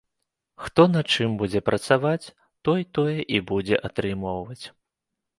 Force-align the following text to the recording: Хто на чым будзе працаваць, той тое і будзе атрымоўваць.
Хто 0.67 0.85
на 0.93 1.01
чым 1.13 1.33
будзе 1.41 1.59
працаваць, 1.67 2.31
той 2.69 2.85
тое 2.99 3.13
і 3.35 3.41
будзе 3.51 3.75
атрымоўваць. 3.91 4.65